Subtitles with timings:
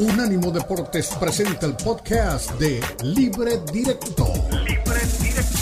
[0.00, 4.24] Unánimo Deportes presenta el podcast de Libre Directo.
[4.64, 5.58] Libre Directo.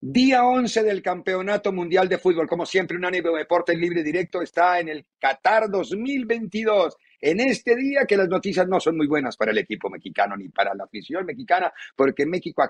[0.00, 2.48] Día 11 del Campeonato Mundial de Fútbol.
[2.48, 8.16] Como siempre, Unánimo Deportes Libre Directo está en el Qatar 2022 en este día que
[8.16, 11.70] las noticias no son muy buenas para el equipo mexicano ni para la afición mexicana,
[11.94, 12.62] porque México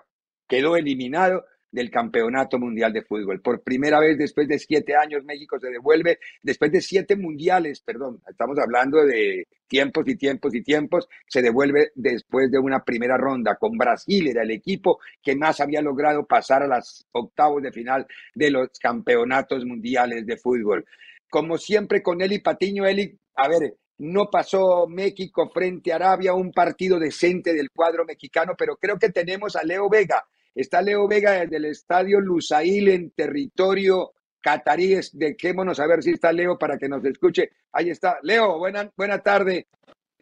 [0.51, 3.41] quedó eliminado del Campeonato Mundial de Fútbol.
[3.41, 8.21] Por primera vez después de siete años, México se devuelve, después de siete mundiales, perdón,
[8.29, 13.55] estamos hablando de tiempos y tiempos y tiempos, se devuelve después de una primera ronda
[13.55, 18.05] con Brasil, era el equipo que más había logrado pasar a las octavos de final
[18.35, 20.85] de los campeonatos mundiales de fútbol.
[21.29, 26.51] Como siempre con Eli Patiño, Eli, a ver, no pasó México frente a Arabia, un
[26.51, 30.25] partido decente del cuadro mexicano, pero creo que tenemos a Leo Vega.
[30.55, 34.99] Está Leo Vega desde el estadio Lusail en territorio catarí.
[35.13, 37.51] Dejémonos a ver si está Leo para que nos escuche.
[37.73, 38.19] Ahí está.
[38.23, 39.69] Leo, buena, buena tarde.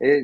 [0.01, 0.23] Eh,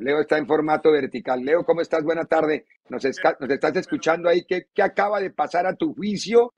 [0.00, 1.42] Leo está en formato vertical.
[1.44, 2.02] Leo, ¿cómo estás?
[2.02, 2.66] Buena tarde.
[2.88, 4.44] Nos, estás escuchando ahí.
[4.46, 6.54] ¿Qué, ¿Qué acaba de pasar a tu juicio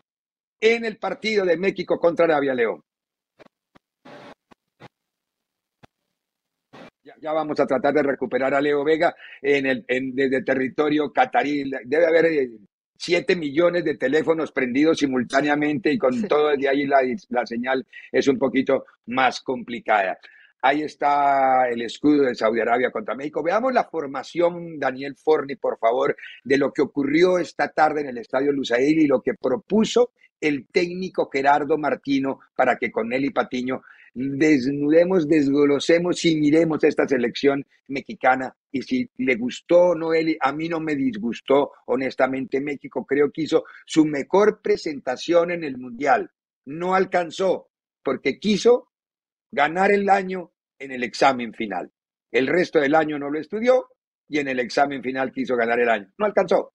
[0.61, 2.85] en el partido de México contra Arabia, Leo?
[7.21, 11.71] ya, vamos a tratar de recuperar a Leo Vega en el, desde territorio catarí.
[11.85, 12.27] Debe haber
[12.95, 17.87] eh, siete millones de teléfonos prendidos simultáneamente y con todo de ahí la, la señal
[18.11, 20.19] es un poquito más complicada.
[20.63, 23.43] Ahí está el escudo de Saudi Arabia contra México.
[23.43, 28.17] Veamos la formación, Daniel Forni, por favor, de lo que ocurrió esta tarde en el
[28.17, 33.31] Estadio Lusail y lo que propuso el técnico Gerardo Martino para que con él y
[33.31, 33.83] Patiño
[34.15, 38.57] desnudemos, desglosemos y miremos esta selección mexicana.
[38.71, 42.61] Y si le gustó o no, a mí no me disgustó, honestamente.
[42.61, 46.31] México creo que hizo su mejor presentación en el Mundial.
[46.67, 47.69] No alcanzó,
[48.03, 48.89] porque quiso
[49.51, 51.91] ganar el año en el examen final.
[52.31, 53.89] El resto del año no lo estudió
[54.29, 56.13] y en el examen final quiso ganar el año.
[56.19, 56.73] No alcanzó.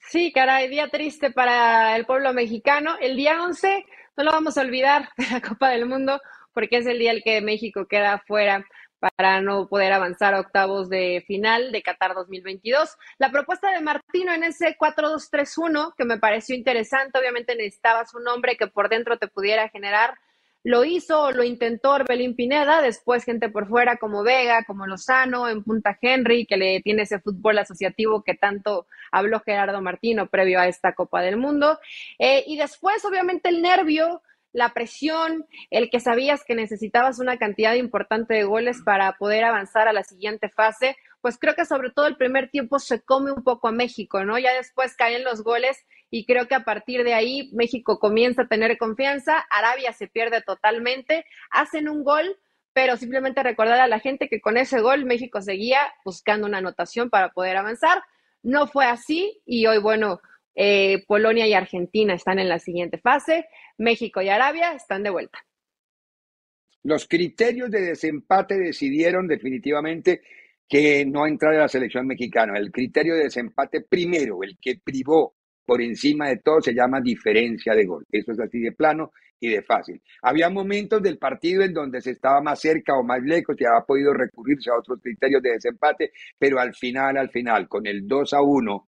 [0.00, 2.96] Sí, caray, día triste para el pueblo mexicano.
[3.00, 3.84] El día 11
[4.20, 6.20] no lo vamos a olvidar de la Copa del Mundo
[6.52, 8.66] porque es el día en que México queda fuera
[8.98, 12.98] para no poder avanzar a octavos de final de Qatar 2022.
[13.16, 18.58] La propuesta de Martino en ese 4-2-3-1, que me pareció interesante, obviamente necesitabas un hombre
[18.58, 20.18] que por dentro te pudiera generar
[20.62, 25.62] lo hizo lo intentó Orbelín Pineda, después gente por fuera como Vega, como Lozano, en
[25.62, 30.68] Punta Henry, que le tiene ese fútbol asociativo que tanto habló Gerardo Martino previo a
[30.68, 31.78] esta Copa del Mundo.
[32.18, 34.22] Eh, y después, obviamente, el nervio,
[34.52, 39.88] la presión, el que sabías que necesitabas una cantidad importante de goles para poder avanzar
[39.88, 43.42] a la siguiente fase, pues creo que sobre todo el primer tiempo se come un
[43.42, 44.38] poco a México, ¿no?
[44.38, 48.48] Ya después caen los goles y creo que a partir de ahí México comienza a
[48.48, 52.38] tener confianza, Arabia se pierde totalmente, hacen un gol,
[52.72, 57.10] pero simplemente recordar a la gente que con ese gol México seguía buscando una anotación
[57.10, 58.02] para poder avanzar.
[58.42, 60.20] No fue así y hoy, bueno,
[60.54, 65.38] eh, Polonia y Argentina están en la siguiente fase, México y Arabia están de vuelta.
[66.82, 70.22] Los criterios de desempate decidieron definitivamente
[70.70, 72.56] que no entrar a la selección mexicana.
[72.56, 75.34] El criterio de desempate primero, el que privó
[75.66, 78.06] por encima de todo se llama diferencia de gol.
[78.10, 79.10] Eso es así de plano
[79.40, 80.00] y de fácil.
[80.22, 83.84] Había momentos del partido en donde se estaba más cerca o más lejos y había
[83.84, 88.32] podido recurrirse a otros criterios de desempate, pero al final, al final, con el 2
[88.34, 88.88] a 1,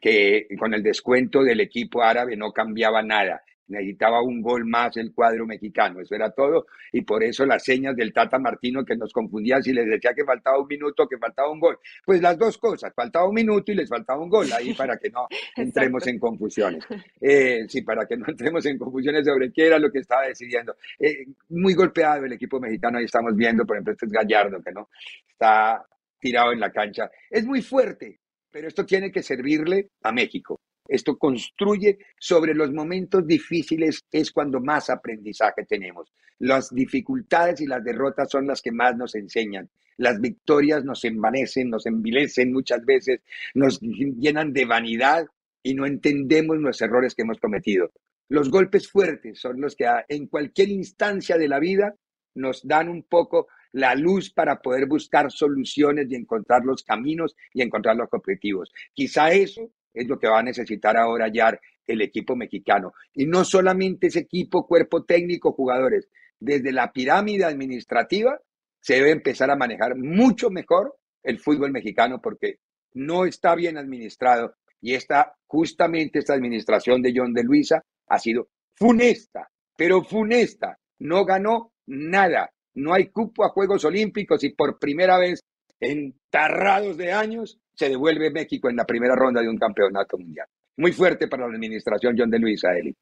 [0.00, 5.12] que con el descuento del equipo árabe no cambiaba nada necesitaba un gol más el
[5.12, 9.12] cuadro mexicano, eso era todo, y por eso las señas del Tata Martino que nos
[9.12, 11.78] confundían si les decía que faltaba un minuto, que faltaba un gol.
[12.04, 15.10] Pues las dos cosas, faltaba un minuto y les faltaba un gol, ahí para que
[15.10, 15.26] no
[15.56, 16.84] entremos en confusiones.
[17.20, 20.76] Eh, sí, para que no entremos en confusiones sobre qué era lo que estaba decidiendo.
[20.98, 24.72] Eh, muy golpeado el equipo mexicano, ahí estamos viendo, por ejemplo, este es Gallardo, que
[24.72, 24.88] no
[25.28, 25.84] está
[26.18, 27.10] tirado en la cancha.
[27.30, 28.20] Es muy fuerte,
[28.50, 30.60] pero esto tiene que servirle a México.
[30.88, 36.10] Esto construye sobre los momentos difíciles, es cuando más aprendizaje tenemos.
[36.38, 39.68] Las dificultades y las derrotas son las que más nos enseñan.
[39.98, 43.20] Las victorias nos envanecen, nos envilecen muchas veces,
[43.54, 45.26] nos llenan de vanidad
[45.62, 47.90] y no entendemos los errores que hemos cometido.
[48.28, 51.94] Los golpes fuertes son los que en cualquier instancia de la vida
[52.34, 57.62] nos dan un poco la luz para poder buscar soluciones y encontrar los caminos y
[57.62, 58.72] encontrar los objetivos.
[58.94, 62.92] Quizá eso es lo que va a necesitar ahora ya el equipo mexicano.
[63.14, 66.08] Y no solamente ese equipo, cuerpo técnico, jugadores.
[66.38, 68.38] Desde la pirámide administrativa
[68.80, 72.56] se debe empezar a manejar mucho mejor el fútbol mexicano porque
[72.94, 78.48] no está bien administrado Y esta, justamente esta administración de John de Luisa ha sido
[78.74, 80.78] funesta, pero funesta.
[81.00, 82.50] No ganó nada.
[82.74, 85.40] No hay cupo a Juegos Olímpicos y por primera vez
[85.80, 90.48] en tarrados de años se devuelve México en la primera ronda de un campeonato mundial.
[90.76, 92.94] Muy fuerte para la administración John de Luisa, Eli.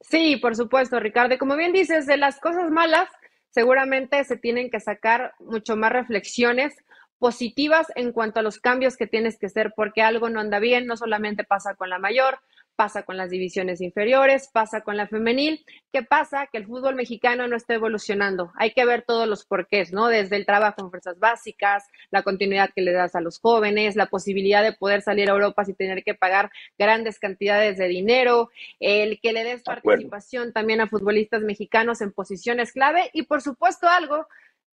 [0.00, 1.38] Sí, por supuesto, Ricardo.
[1.38, 3.08] Como bien dices, de las cosas malas,
[3.48, 6.74] seguramente se tienen que sacar mucho más reflexiones
[7.18, 10.86] positivas en cuanto a los cambios que tienes que hacer, porque algo no anda bien,
[10.86, 12.38] no solamente pasa con la mayor,
[12.76, 15.64] pasa con las divisiones inferiores, pasa con la femenil.
[15.92, 16.48] ¿Qué pasa?
[16.50, 18.52] Que el fútbol mexicano no está evolucionando.
[18.56, 20.08] Hay que ver todos los porqués, ¿no?
[20.08, 24.06] Desde el trabajo en fuerzas básicas, la continuidad que le das a los jóvenes, la
[24.06, 29.20] posibilidad de poder salir a Europa sin tener que pagar grandes cantidades de dinero, el
[29.20, 34.26] que le des participación también a futbolistas mexicanos en posiciones clave y, por supuesto, algo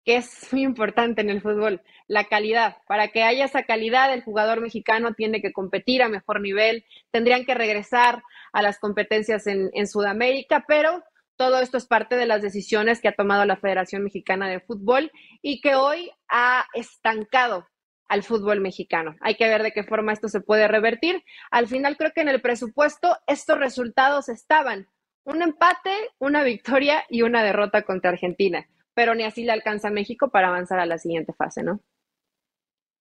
[0.06, 2.78] que es muy importante en el fútbol, la calidad.
[2.86, 7.44] Para que haya esa calidad, el jugador mexicano tiene que competir a mejor nivel, tendrían
[7.44, 8.22] que regresar
[8.52, 11.02] a las competencias en, Sudamérica, pero
[11.36, 15.10] todo esto es parte de las decisiones que ha tomado la Federación Mexicana de Fútbol
[15.42, 17.66] y que hoy ha estancado
[18.08, 19.16] al fútbol mexicano.
[19.20, 21.24] Hay que ver de qué forma esto se puede revertir.
[21.50, 24.88] Al final creo que en el presupuesto estos resultados estaban.
[25.24, 28.66] Un empate, una victoria y una derrota contra Argentina
[28.96, 31.80] pero ni así le alcanza a México para avanzar a la siguiente fase, ¿no?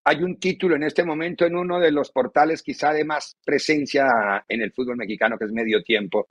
[0.02, 4.44] Hay un título en este momento en uno de los portales quizá de más presencia
[4.48, 6.26] en el fútbol mexicano, que es Medio Tiempo,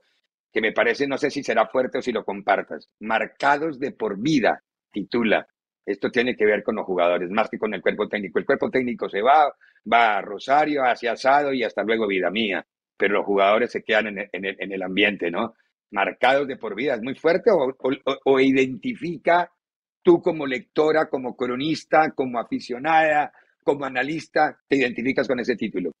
[0.52, 2.90] que me parece, no sé si será fuerte o si lo compartas.
[3.00, 4.62] Marcados de por vida,
[4.92, 5.48] titula.
[5.86, 8.38] Esto tiene que ver con los jugadores, más que con el cuerpo técnico.
[8.38, 9.50] El cuerpo técnico se va,
[9.90, 12.66] va a Rosario, hacia Asado y hasta luego vida mía.
[12.98, 15.54] Pero los jugadores se quedan en el, en el, ambiente, ¿no?
[15.94, 16.94] Marcados de por vida.
[16.94, 19.50] ¿Es muy fuerte o identifica
[20.02, 23.32] tú como lectora, como cronista, como aficionada,
[23.62, 25.92] como analista, te identificas con ese título?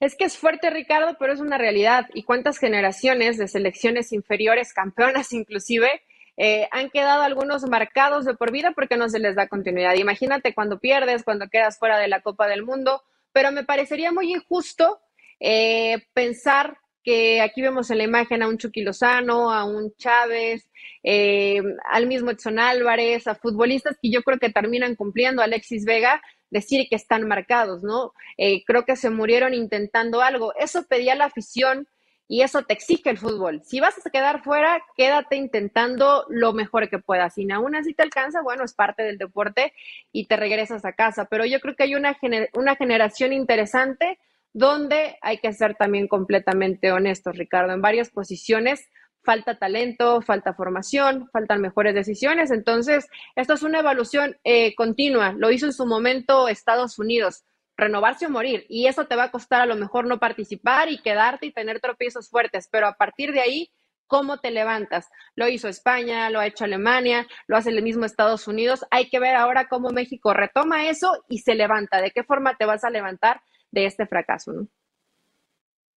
[0.00, 2.06] Es que es fuerte, Ricardo, pero es una realidad.
[2.14, 5.88] ¿Y cuántas generaciones de selecciones inferiores, campeonas inclusive,
[6.36, 9.94] eh, han quedado algunos marcados de por vida porque no se les da continuidad?
[9.94, 13.02] Imagínate cuando pierdes, cuando quedas fuera de la Copa del Mundo,
[13.32, 15.00] pero me parecería muy injusto
[15.40, 20.68] eh, pensar que aquí vemos en la imagen a un Chucky Lozano, a un Chávez,
[21.02, 26.22] eh, al mismo Edson Álvarez, a futbolistas que yo creo que terminan cumpliendo, Alexis Vega,
[26.50, 28.12] decir que están marcados, ¿no?
[28.36, 30.52] Eh, creo que se murieron intentando algo.
[30.56, 31.88] Eso pedía la afición
[32.26, 33.62] y eso te exige el fútbol.
[33.64, 37.34] Si vas a quedar fuera, quédate intentando lo mejor que puedas.
[37.34, 39.72] Si aún así te alcanza, bueno, es parte del deporte
[40.12, 41.24] y te regresas a casa.
[41.26, 42.18] Pero yo creo que hay una,
[42.52, 44.18] una generación interesante
[44.52, 47.72] donde hay que ser también completamente honestos, Ricardo.
[47.72, 48.88] En varias posiciones
[49.28, 52.50] falta talento, falta formación, faltan mejores decisiones.
[52.50, 55.32] Entonces, esto es una evaluación eh, continua.
[55.32, 57.44] Lo hizo en su momento Estados Unidos,
[57.76, 58.64] renovarse o morir.
[58.70, 61.78] Y eso te va a costar a lo mejor no participar y quedarte y tener
[61.78, 62.68] tropiezos fuertes.
[62.72, 63.70] Pero a partir de ahí,
[64.06, 65.10] ¿cómo te levantas?
[65.34, 68.86] Lo hizo España, lo ha hecho Alemania, lo hace el mismo Estados Unidos.
[68.90, 72.00] Hay que ver ahora cómo México retoma eso y se levanta.
[72.00, 73.42] ¿De qué forma te vas a levantar?
[73.70, 74.68] De este fracaso, ¿no?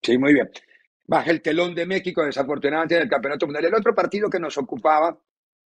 [0.02, 0.50] Sí, muy bien.
[1.06, 3.66] Baja el telón de México, desafortunadamente, en el Campeonato Mundial.
[3.66, 5.18] El otro partido que nos ocupaba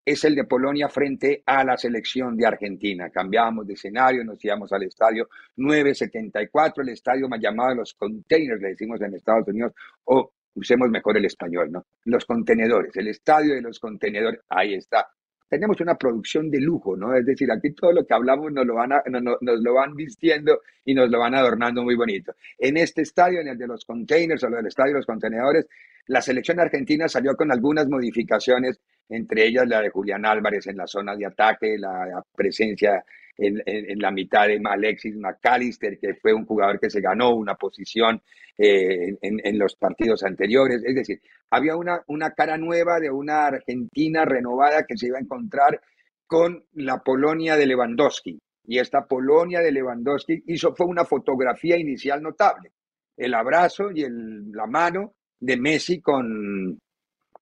[0.06, 3.10] es el de Polonia frente a la selección de Argentina.
[3.10, 8.70] Cambiábamos de escenario, nos íbamos al estadio 974, el estadio más llamado los containers, le
[8.70, 11.86] decimos en Estados Unidos, o usemos mejor el español, ¿no?
[12.04, 15.08] Los contenedores, el estadio de los contenedores, ahí está
[15.48, 17.16] tenemos una producción de lujo, ¿no?
[17.16, 20.94] Es decir, aquí todo lo que hablamos nos lo van, nos, lo van vistiendo y
[20.94, 22.34] nos lo van adornando muy bonito.
[22.58, 25.68] En este estadio, en el de los containers o en el estadio de los contenedores,
[26.08, 30.88] la selección argentina salió con algunas modificaciones, entre ellas la de Julián Álvarez en la
[30.88, 33.04] zona de ataque, la presencia
[33.38, 38.22] en, la mitad de Alexis McAllister, que fue un jugador que se ganó una posición
[38.58, 40.84] eh, en, los partidos anteriores.
[40.86, 45.22] Es decir, había una, una cara nueva de una Argentina renovada que se iba a
[45.22, 45.82] encontrar
[46.26, 48.40] con la Polonia de Lewandowski.
[48.68, 52.72] Y esta Polonia de Lewandowski hizo, fue una fotografía inicial notable.
[53.16, 56.80] El abrazo y el, la mano de Messi con,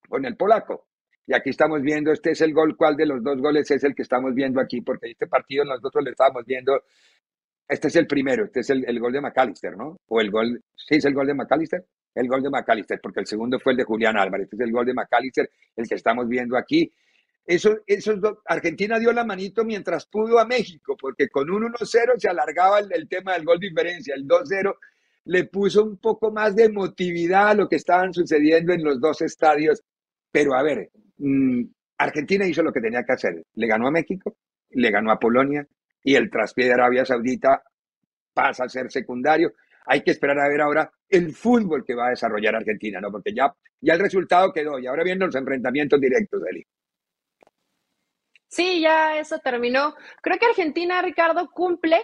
[0.09, 0.87] con el polaco.
[1.25, 3.95] Y aquí estamos viendo, este es el gol, ¿cuál de los dos goles es el
[3.95, 4.81] que estamos viendo aquí?
[4.81, 6.83] Porque este partido nosotros le estábamos viendo,
[7.67, 9.97] este es el primero, este es el, gol de McAllister, ¿no?
[10.07, 11.85] O el gol, ¿sí es el gol de McAllister?
[12.13, 14.71] El gol de McAllister, porque el segundo fue el de Julián Álvarez, este es el
[14.73, 16.91] gol de McAllister, el que estamos viendo aquí.
[17.45, 22.29] Eso, esos Argentina dio la manito mientras pudo a México, porque con un 1-0 se
[22.29, 24.75] alargaba el, el tema del gol diferencia, el 2-0
[25.25, 29.21] le puso un poco más de emotividad a lo que estaban sucediendo en los dos
[29.21, 29.81] estadios.
[30.31, 30.89] Pero a ver,
[31.23, 31.63] Mm,
[31.99, 33.43] Argentina hizo lo que tenía que hacer.
[33.53, 34.35] Le ganó a México,
[34.71, 35.65] le ganó a Polonia
[36.03, 37.63] y el traspié de Arabia Saudita
[38.33, 39.53] pasa a ser secundario.
[39.85, 43.09] Hay que esperar a ver ahora el fútbol que va a desarrollar Argentina, ¿no?
[43.09, 46.65] Porque ya, ya el resultado quedó y ahora vienen los enfrentamientos directos, Eli.
[48.49, 49.95] Sí, ya eso terminó.
[50.21, 52.01] Creo que Argentina, Ricardo, cumple,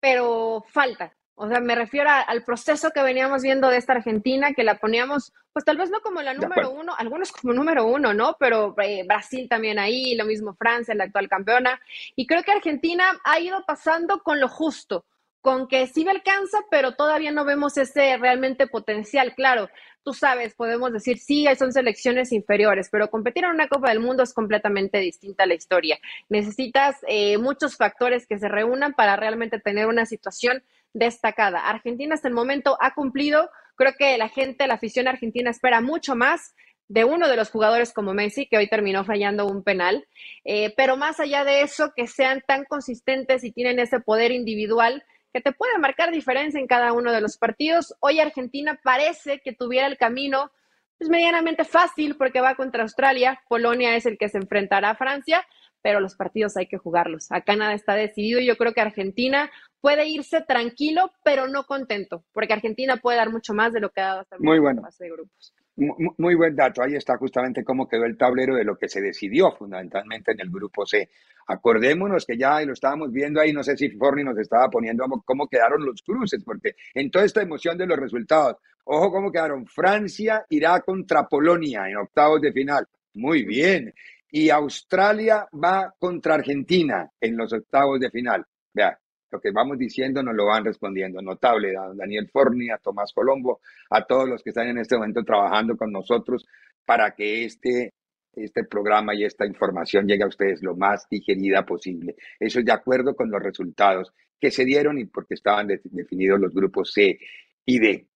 [0.00, 1.16] pero falta.
[1.42, 5.32] O sea, me refiero al proceso que veníamos viendo de esta Argentina, que la poníamos,
[5.54, 8.36] pues tal vez no como la número uno, algunos como número uno, ¿no?
[8.38, 11.80] Pero eh, Brasil también ahí, lo mismo Francia, la actual campeona.
[12.14, 15.06] Y creo que Argentina ha ido pasando con lo justo
[15.40, 19.34] con que sí me alcanza, pero todavía no vemos ese realmente potencial.
[19.34, 19.70] Claro,
[20.02, 24.22] tú sabes, podemos decir, sí, son selecciones inferiores, pero competir en una Copa del Mundo
[24.22, 25.98] es completamente distinta a la historia.
[26.28, 31.68] Necesitas eh, muchos factores que se reúnan para realmente tener una situación destacada.
[31.68, 36.16] Argentina hasta el momento ha cumplido, creo que la gente, la afición argentina espera mucho
[36.16, 36.54] más
[36.88, 40.08] de uno de los jugadores como Messi, que hoy terminó fallando un penal,
[40.44, 45.04] eh, pero más allá de eso, que sean tan consistentes y tienen ese poder individual
[45.32, 47.94] que te puede marcar diferencia en cada uno de los partidos.
[48.00, 50.50] Hoy Argentina parece que tuviera el camino
[50.98, 55.46] pues, medianamente fácil porque va contra Australia, Polonia es el que se enfrentará a Francia,
[55.82, 57.30] pero los partidos hay que jugarlos.
[57.30, 58.40] Acá nada está decidido.
[58.40, 63.54] Yo creo que Argentina puede irse tranquilo, pero no contento, porque Argentina puede dar mucho
[63.54, 64.82] más de lo que ha dado hasta el Muy bueno.
[64.82, 65.54] fase de grupos.
[65.76, 66.82] Muy buen dato.
[66.82, 70.50] Ahí está justamente cómo quedó el tablero de lo que se decidió fundamentalmente en el
[70.50, 71.08] grupo C.
[71.46, 75.48] Acordémonos que ya lo estábamos viendo ahí, no sé si Forni nos estaba poniendo cómo
[75.48, 79.66] quedaron los cruces, porque en toda esta emoción de los resultados, ojo cómo quedaron.
[79.66, 82.86] Francia irá contra Polonia en octavos de final.
[83.14, 83.94] Muy bien.
[84.30, 88.44] Y Australia va contra Argentina en los octavos de final.
[88.72, 88.98] Vea,
[89.30, 91.22] lo que vamos diciendo nos lo van respondiendo.
[91.22, 93.60] Notable a Daniel Forni, a Tomás Colombo,
[93.90, 96.46] a todos los que están en este momento trabajando con nosotros
[96.84, 97.94] para que este,
[98.34, 102.16] este programa y esta información llegue a ustedes lo más digerida posible.
[102.38, 106.52] Eso es de acuerdo con los resultados que se dieron y porque estaban definidos los
[106.52, 107.18] grupos C
[107.64, 108.06] y D.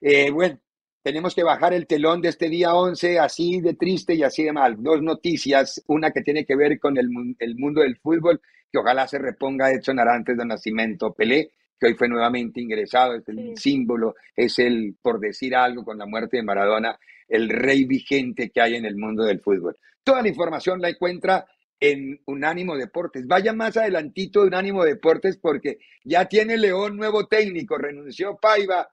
[0.00, 0.60] Eh, bueno,
[1.02, 4.52] tenemos que bajar el telón de este día 11, así de triste y así de
[4.52, 4.76] mal.
[4.78, 8.40] Dos noticias, una que tiene que ver con el, el mundo del fútbol
[8.72, 13.28] que ojalá se reponga Edson Arantes de Nacimiento Pelé, que hoy fue nuevamente ingresado, es
[13.28, 18.50] el símbolo, es el, por decir algo, con la muerte de Maradona, el rey vigente
[18.50, 19.76] que hay en el mundo del fútbol.
[20.02, 21.44] Toda la información la encuentra
[21.78, 23.26] en Unánimo Deportes.
[23.26, 28.88] Vaya más adelantito de Unánimo Deportes porque ya tiene León nuevo técnico, renunció Paiva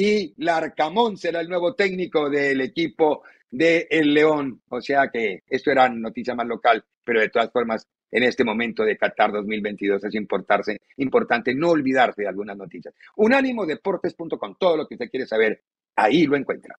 [0.00, 4.62] y Larcamón será el nuevo técnico del equipo de El León.
[4.68, 8.84] O sea que esto era noticia más local, pero de todas formas en este momento
[8.84, 12.94] de Qatar 2022 es importarse, importante no olvidarse de algunas noticias.
[13.16, 15.62] Unánimodeportes.com, todo lo que usted quiere saber,
[15.96, 16.78] ahí lo encuentra.